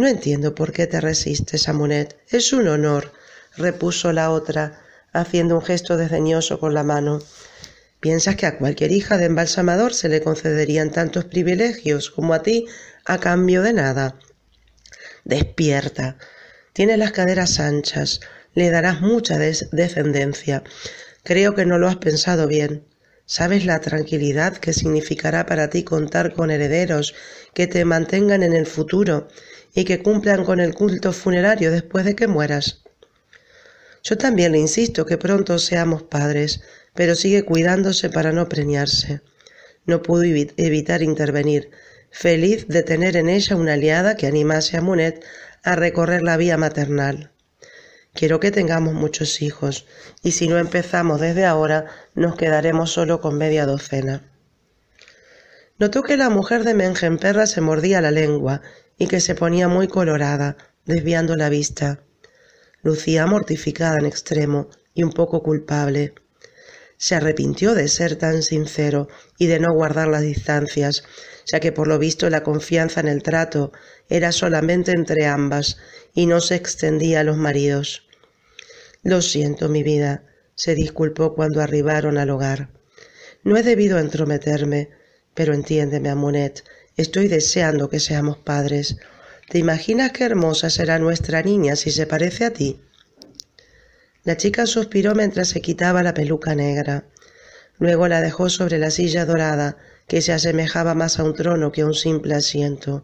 No 0.02 0.08
entiendo 0.08 0.56
por 0.56 0.72
qué 0.72 0.88
te 0.88 1.00
resistes, 1.00 1.70
Amunet. 1.70 2.18
Es 2.28 2.54
un 2.54 2.68
honor, 2.68 3.12
repuso 3.56 4.12
la 4.12 4.32
otra, 4.32 4.82
haciendo 5.14 5.54
un 5.54 5.62
gesto 5.62 5.96
desdeñoso 5.96 6.60
con 6.60 6.74
la 6.74 6.82
mano. 6.82 7.20
¿Piensas 8.00 8.36
que 8.36 8.48
a 8.48 8.58
cualquier 8.58 8.92
hija 8.92 9.20
de 9.20 9.26
embalsamador 9.26 9.94
se 9.94 10.10
le 10.10 10.24
concederían 10.24 10.90
tantos 10.90 11.26
privilegios 11.26 12.10
como 12.10 12.34
a 12.34 12.42
ti 12.42 12.66
a 13.06 13.20
cambio 13.20 13.62
de 13.62 13.74
nada? 13.74 14.18
Despierta. 15.24 16.18
Tienes 16.74 16.98
las 16.98 17.12
caderas 17.12 17.60
anchas, 17.60 18.22
le 18.56 18.72
darás 18.72 19.02
mucha 19.02 19.38
descendencia. 19.38 20.64
Creo 21.22 21.54
que 21.54 21.68
no 21.68 21.78
lo 21.78 21.88
has 21.88 21.98
pensado 21.98 22.48
bien. 22.48 22.88
¿Sabes 23.28 23.66
la 23.66 23.80
tranquilidad 23.80 24.58
que 24.58 24.74
significará 24.74 25.46
para 25.46 25.70
ti 25.70 25.84
contar 25.84 26.34
con 26.34 26.50
herederos 26.50 27.14
que 27.54 27.68
te 27.68 27.86
mantengan 27.86 28.42
en 28.42 28.54
el 28.54 28.66
futuro 28.66 29.28
y 29.74 29.86
que 29.86 30.02
cumplan 30.02 30.44
con 30.44 30.60
el 30.60 30.74
culto 30.74 31.14
funerario 31.14 31.72
después 31.72 32.06
de 32.06 32.16
que 32.16 32.28
mueras? 32.28 32.84
Yo 34.04 34.18
también 34.18 34.52
le 34.52 34.60
insisto 34.60 35.06
que 35.06 35.18
pronto 35.18 35.60
seamos 35.60 36.04
padres, 36.04 36.62
pero 36.94 37.16
sigue 37.16 37.44
cuidándose 37.44 38.10
para 38.10 38.32
no 38.32 38.50
preñarse. 38.50 39.22
No 39.86 40.02
pudo 40.02 40.24
evitar 40.24 41.02
intervenir, 41.02 41.70
feliz 42.10 42.68
de 42.68 42.84
tener 42.84 43.16
en 43.16 43.30
ella 43.30 43.56
una 43.56 43.74
aliada 43.74 44.16
que 44.16 44.28
animase 44.28 44.78
a 44.78 44.82
Munet 44.82 45.24
a 45.64 45.76
recorrer 45.76 46.24
la 46.24 46.38
vía 46.38 46.58
maternal. 46.58 47.32
Quiero 48.14 48.40
que 48.40 48.52
tengamos 48.52 48.94
muchos 48.94 49.42
hijos, 49.42 49.86
y 50.22 50.32
si 50.32 50.48
no 50.48 50.58
empezamos 50.58 51.22
desde 51.22 51.46
ahora, 51.46 51.86
nos 52.14 52.36
quedaremos 52.36 52.92
solo 52.92 53.22
con 53.22 53.38
media 53.38 53.66
docena. 53.66 54.24
Notó 55.78 56.04
que 56.04 56.18
la 56.18 56.30
mujer 56.30 56.64
de 56.64 56.74
Mengenperra 56.74 57.48
se 57.48 57.62
mordía 57.62 58.02
la 58.02 58.12
lengua 58.12 58.62
y 59.02 59.08
que 59.08 59.20
se 59.20 59.34
ponía 59.34 59.68
muy 59.68 59.88
colorada, 59.88 60.58
desviando 60.86 61.36
la 61.36 61.50
vista. 61.50 62.04
Lucía 62.84 63.26
mortificada 63.26 63.98
en 63.98 64.06
extremo 64.06 64.70
y 64.94 65.02
un 65.02 65.12
poco 65.12 65.42
culpable. 65.42 66.14
Se 66.98 67.16
arrepintió 67.16 67.74
de 67.74 67.88
ser 67.88 68.16
tan 68.16 68.44
sincero 68.44 69.08
y 69.40 69.48
de 69.48 69.60
no 69.60 69.74
guardar 69.74 70.08
las 70.08 70.22
distancias, 70.22 71.04
ya 71.52 71.60
que 71.60 71.72
por 71.72 71.88
lo 71.88 71.98
visto 71.98 72.30
la 72.30 72.44
confianza 72.44 73.00
en 73.00 73.08
el 73.08 73.24
trato 73.24 73.72
era 74.08 74.32
solamente 74.32 74.92
entre 74.92 75.26
ambas 75.26 75.78
y 76.14 76.28
no 76.28 76.40
se 76.40 76.54
extendía 76.54 77.22
a 77.22 77.24
los 77.24 77.38
maridos. 77.38 78.08
Lo 79.02 79.24
siento, 79.24 79.68
mi 79.68 79.82
vida, 79.82 80.26
se 80.54 80.76
disculpó 80.76 81.34
cuando 81.34 81.62
arribaron 81.62 82.20
al 82.20 82.30
hogar. 82.30 82.70
No 83.44 83.58
he 83.58 83.64
debido 83.64 83.98
entrometerme, 83.98 84.92
pero 85.34 85.56
entiéndeme, 85.56 86.10
Amonet, 86.10 86.64
estoy 86.98 87.28
deseando 87.28 87.90
que 87.90 88.00
seamos 88.00 88.38
padres. 88.38 88.98
¿Te 89.50 89.58
imaginas 89.58 90.12
qué 90.12 90.24
hermosa 90.24 90.70
será 90.70 91.00
nuestra 91.00 91.42
niña 91.42 91.76
si 91.76 91.92
se 91.92 92.06
parece 92.06 92.46
a 92.46 92.52
ti? 92.52 92.80
La 94.24 94.38
chica 94.38 94.66
suspiró 94.66 95.16
mientras 95.16 95.50
se 95.50 95.62
quitaba 95.62 96.04
la 96.04 96.14
peluca 96.14 96.54
negra. 96.54 97.06
Luego 97.80 98.08
la 98.08 98.22
dejó 98.22 98.50
sobre 98.50 98.78
la 98.78 98.92
silla 98.92 99.26
dorada, 99.26 99.78
que 100.08 100.22
se 100.22 100.32
asemejaba 100.32 100.94
más 100.94 101.20
a 101.20 101.24
un 101.24 101.34
trono 101.36 101.72
que 101.72 101.82
a 101.82 101.86
un 101.86 101.96
simple 101.96 102.36
asiento. 102.36 103.04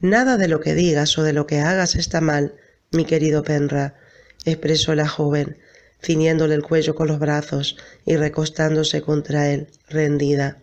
Nada 0.00 0.36
de 0.36 0.46
lo 0.46 0.60
que 0.60 0.74
digas 0.74 1.18
o 1.18 1.22
de 1.22 1.32
lo 1.32 1.46
que 1.46 1.60
hagas 1.60 1.96
está 1.96 2.20
mal, 2.20 2.54
mi 2.92 3.04
querido 3.04 3.42
Penra, 3.42 3.96
expresó 4.44 4.94
la 4.94 5.08
joven, 5.08 5.58
ciñéndole 6.02 6.54
el 6.54 6.62
cuello 6.62 6.94
con 6.94 7.08
los 7.08 7.18
brazos 7.18 7.76
y 8.04 8.16
recostándose 8.16 9.02
contra 9.02 9.48
él, 9.48 9.68
rendida. 9.88 10.58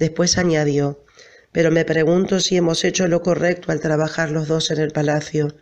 Después 0.00 0.38
añadió 0.38 1.04
Pero 1.52 1.70
me 1.70 1.84
pregunto 1.84 2.40
si 2.40 2.56
hemos 2.56 2.84
hecho 2.84 3.06
lo 3.06 3.22
correcto 3.22 3.70
al 3.70 3.80
trabajar 3.80 4.30
los 4.30 4.48
dos 4.48 4.70
en 4.70 4.80
el 4.80 4.92
palacio. 4.92 5.54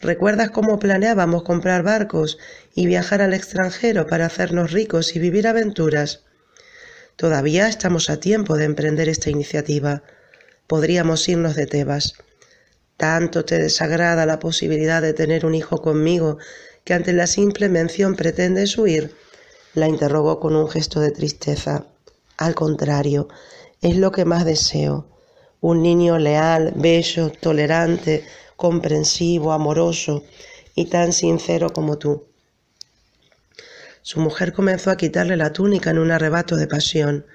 ¿Recuerdas 0.00 0.50
cómo 0.50 0.80
planeábamos 0.80 1.44
comprar 1.44 1.84
barcos 1.84 2.38
y 2.74 2.86
viajar 2.86 3.22
al 3.22 3.34
extranjero 3.34 4.08
para 4.08 4.26
hacernos 4.26 4.72
ricos 4.72 5.14
y 5.14 5.20
vivir 5.20 5.46
aventuras? 5.46 6.24
Todavía 7.14 7.68
estamos 7.68 8.10
a 8.10 8.18
tiempo 8.18 8.56
de 8.56 8.64
emprender 8.64 9.08
esta 9.08 9.30
iniciativa. 9.30 10.02
Podríamos 10.66 11.28
irnos 11.28 11.54
de 11.54 11.66
Tebas. 11.66 12.14
¿Tanto 12.96 13.44
te 13.44 13.60
desagrada 13.60 14.26
la 14.26 14.40
posibilidad 14.40 15.00
de 15.00 15.12
tener 15.12 15.46
un 15.46 15.54
hijo 15.54 15.80
conmigo 15.80 16.38
que 16.82 16.94
ante 16.94 17.12
la 17.12 17.28
simple 17.28 17.68
mención 17.68 18.16
pretendes 18.16 18.76
huir? 18.76 19.14
La 19.74 19.86
interrogó 19.86 20.40
con 20.40 20.56
un 20.56 20.68
gesto 20.68 20.98
de 20.98 21.12
tristeza. 21.12 21.91
Al 22.36 22.54
contrario, 22.54 23.28
es 23.80 23.96
lo 23.96 24.12
que 24.12 24.24
más 24.24 24.44
deseo. 24.44 25.08
Un 25.60 25.82
niño 25.82 26.18
leal, 26.18 26.72
bello, 26.76 27.30
tolerante, 27.30 28.24
comprensivo, 28.56 29.52
amoroso 29.52 30.24
y 30.74 30.86
tan 30.86 31.12
sincero 31.12 31.70
como 31.70 31.98
tú. 31.98 32.26
Su 34.02 34.20
mujer 34.20 34.52
comenzó 34.52 34.90
a 34.90 34.96
quitarle 34.96 35.36
la 35.36 35.52
túnica 35.52 35.90
en 35.90 35.98
un 35.98 36.10
arrebato 36.10 36.56
de 36.56 36.66
pasión, 36.66 37.26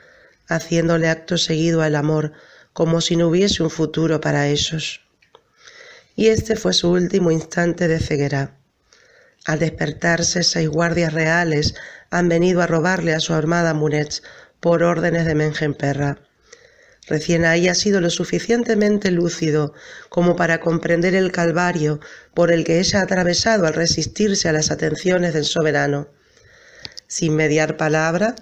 haciéndole 0.48 1.08
acto 1.08 1.38
seguido 1.38 1.82
al 1.82 1.96
amor, 1.96 2.34
como 2.74 3.02
si 3.02 3.16
no 3.16 3.28
hubiese 3.28 3.64
un 3.64 3.70
futuro 3.70 4.20
para 4.20 4.48
ellos. 4.48 5.02
Y 6.16 6.28
este 6.28 6.56
fue 6.56 6.74
su 6.74 6.92
último 6.92 7.32
instante 7.32 7.88
de 7.88 8.00
ceguera. 8.00 8.58
Al 9.46 9.60
despertarse, 9.60 10.44
seis 10.44 10.68
guardias 10.68 11.14
reales 11.14 11.76
han 12.10 12.28
venido 12.28 12.62
a 12.62 12.68
robarle 12.68 13.14
a 13.14 13.20
su 13.20 13.34
armada 13.34 13.74
Munets 13.74 14.24
por 14.60 14.84
órdenes 14.84 15.26
de 15.26 15.36
Mengenperra. 15.36 16.20
Recién 17.08 17.46
ahí 17.46 17.70
ha 17.70 17.76
sido 17.76 18.02
lo 18.02 18.10
suficientemente 18.10 19.12
lúcido 19.12 19.74
como 20.10 20.36
para 20.36 20.60
comprender 20.60 21.16
el 21.16 21.32
calvario 21.32 22.02
por 22.34 22.52
el 22.52 22.66
que 22.66 22.80
ella 22.80 23.00
ha 23.00 23.04
atravesado 23.04 23.66
al 23.66 23.74
resistirse 23.74 24.50
a 24.50 24.54
las 24.54 24.72
atenciones 24.72 25.34
del 25.34 25.46
soberano. 25.46 26.10
Sin 27.08 27.36
mediar 27.36 27.78
palabra, 27.78 28.36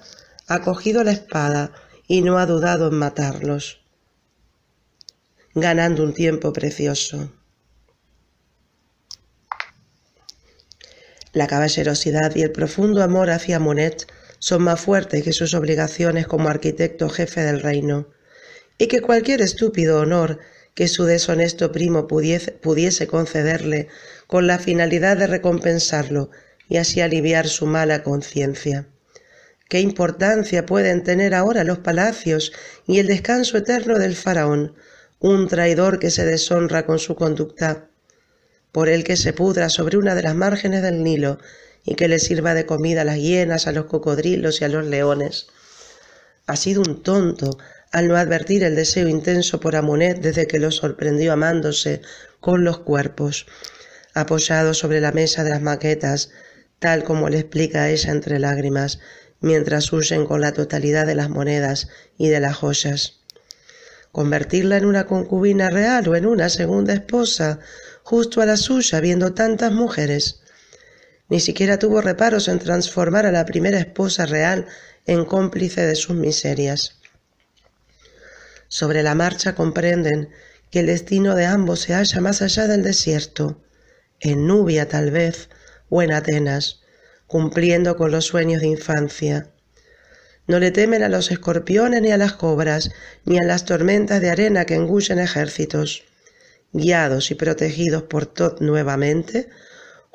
ha 0.48 0.62
cogido 0.62 1.04
la 1.04 1.12
espada 1.12 1.72
y 2.08 2.22
no 2.22 2.40
ha 2.40 2.46
dudado 2.48 2.88
en 2.88 2.96
matarlos, 2.96 3.82
ganando 5.54 6.04
un 6.04 6.14
tiempo 6.14 6.52
precioso. 6.52 7.32
La 11.34 11.48
caballerosidad 11.48 12.34
y 12.36 12.44
el 12.44 12.52
profundo 12.52 13.04
amor 13.04 13.30
hacia 13.30 13.60
Monet 13.60 14.08
son 14.46 14.62
más 14.62 14.80
fuertes 14.80 15.24
que 15.24 15.34
sus 15.34 15.56
obligaciones 15.56 16.28
como 16.28 16.50
arquitecto 16.50 17.10
jefe 17.10 17.42
del 17.42 17.62
reino 17.62 18.12
y 18.78 18.86
que 18.86 19.02
cualquier 19.02 19.42
estúpido 19.42 20.00
honor 20.00 20.38
que 20.76 20.88
su 20.88 21.06
deshonesto 21.06 21.72
primo 21.72 22.06
pudiese, 22.06 23.08
concederle 23.08 23.88
con 24.28 24.46
la 24.46 24.60
finalidad 24.60 25.18
de 25.18 25.26
recompensarlo 25.26 26.30
y 26.70 26.78
así 26.78 27.02
aliviar 27.02 27.48
su 27.48 27.66
mala 27.66 28.04
conciencia. 28.04 28.88
¿Qué 29.68 29.80
importancia 29.80 30.68
pueden 30.68 31.04
tener 31.04 31.34
ahora 31.34 31.64
los 31.64 31.80
palacios 31.80 32.54
y 32.86 33.00
el 33.00 33.08
descanso 33.08 33.58
eterno 33.58 33.98
del 33.98 34.16
faraón, 34.16 34.76
un 35.18 35.48
traidor 35.48 35.98
que 35.98 36.12
se 36.12 36.24
deshonra 36.24 36.86
con 36.86 37.00
su 37.00 37.16
conducta? 37.16 37.88
Por 38.72 38.90
el 38.90 39.04
que 39.04 39.18
se 39.18 39.34
pudra 39.34 39.70
sobre 39.70 39.98
una 39.98 40.14
de 40.14 40.22
las 40.22 40.36
márgenes 40.36 40.84
del 40.84 41.02
Nilo 41.02 41.40
y 41.86 41.96
que 41.96 42.08
le 42.08 42.20
sirva 42.20 42.54
de 42.54 42.66
comida 42.66 43.02
a 43.02 43.06
las 43.06 43.20
hienas, 43.20 43.68
a 43.68 43.72
los 43.72 43.86
cocodrilos 43.86 44.60
y 44.60 44.66
a 44.66 44.70
los 44.70 44.86
leones. 44.86 45.48
Ha 46.48 46.56
sido 46.56 46.82
un 46.82 47.04
tonto 47.04 47.58
al 47.92 48.08
no 48.08 48.18
advertir 48.18 48.64
el 48.64 48.76
deseo 48.76 49.08
intenso 49.08 49.60
por 49.60 49.76
Amonet 49.76 50.20
desde 50.20 50.48
que 50.48 50.60
lo 50.60 50.72
sorprendió 50.72 51.32
amándose 51.32 52.02
con 52.40 52.64
los 52.64 52.80
cuerpos, 52.80 53.46
apoyados 54.14 54.80
sobre 54.80 55.00
la 55.00 55.12
mesa 55.12 55.44
de 55.44 55.52
las 55.52 55.62
maquetas, 55.62 56.32
tal 56.80 57.04
como 57.04 57.30
le 57.30 57.40
explica 57.40 57.84
a 57.84 57.90
ella 57.90 58.12
entre 58.12 58.40
lágrimas, 58.40 59.00
mientras 59.40 59.94
huyen 59.94 60.26
con 60.26 60.42
la 60.42 60.54
totalidad 60.54 61.06
de 61.06 61.16
las 61.16 61.30
monedas 61.30 61.88
y 62.18 62.30
de 62.30 62.40
las 62.40 62.56
joyas. 62.56 63.22
Convertirla 64.12 64.78
en 64.78 64.86
una 64.86 65.06
concubina 65.06 65.70
real 65.70 66.08
o 66.08 66.16
en 66.16 66.26
una 66.26 66.50
segunda 66.50 66.94
esposa, 66.94 67.60
justo 68.04 68.42
a 68.42 68.46
la 68.46 68.58
suya, 68.58 69.00
viendo 69.02 69.34
tantas 69.34 69.72
mujeres. 69.72 70.42
Ni 71.30 71.40
siquiera 71.40 71.80
tuvo 71.80 72.02
reparos 72.02 72.48
en 72.48 72.60
transformar 72.60 73.26
a 73.26 73.32
la 73.32 73.46
primera 73.46 73.80
esposa 73.80 74.26
real 74.26 74.68
en 75.06 75.26
cómplice 75.26 75.86
de 75.86 75.96
sus 75.96 76.16
miserias. 76.16 77.00
Sobre 78.68 79.04
la 79.04 79.16
marcha 79.16 79.56
comprenden 79.56 80.30
que 80.70 80.82
el 80.82 80.88
destino 80.88 81.36
de 81.36 81.46
ambos 81.46 81.82
se 81.82 81.94
halla 81.94 82.22
más 82.22 82.42
allá 82.42 82.68
del 82.68 82.84
desierto, 82.84 83.62
en 84.20 84.48
Nubia 84.48 84.88
tal 84.88 85.12
vez, 85.12 85.50
o 85.90 86.02
en 86.02 86.12
Atenas, 86.12 86.82
cumpliendo 87.28 87.96
con 87.96 88.12
los 88.12 88.26
sueños 88.26 88.62
de 88.62 88.68
infancia. 88.68 89.50
No 90.48 90.60
le 90.60 90.72
temen 90.72 91.02
a 91.02 91.10
los 91.10 91.32
escorpiones 91.32 92.02
ni 92.02 92.12
a 92.12 92.18
las 92.18 92.34
cobras, 92.34 92.92
ni 93.24 93.40
a 93.40 93.44
las 93.44 93.66
tormentas 93.66 94.22
de 94.22 94.30
arena 94.30 94.66
que 94.66 94.76
engullen 94.76 95.20
ejércitos. 95.20 96.04
Guiados 96.72 97.32
y 97.32 97.36
protegidos 97.36 98.04
por 98.04 98.26
Tod 98.26 98.60
nuevamente, 98.60 99.50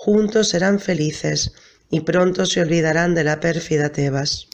juntos 0.03 0.49
serán 0.49 0.81
felices 0.81 1.53
y 1.91 2.01
pronto 2.01 2.47
se 2.47 2.63
olvidarán 2.63 3.15
de 3.15 3.23
la 3.23 3.39
pérfida 3.39 3.91
Tebas. 3.91 4.49